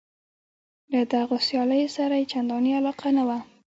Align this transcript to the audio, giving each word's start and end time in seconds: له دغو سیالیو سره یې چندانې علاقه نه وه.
له 0.91 1.01
دغو 1.13 1.35
سیالیو 1.47 1.93
سره 1.97 2.13
یې 2.19 2.29
چندانې 2.33 2.71
علاقه 2.79 3.09
نه 3.17 3.23
وه. 3.27 3.37